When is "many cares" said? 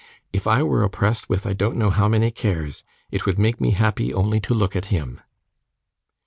2.07-2.83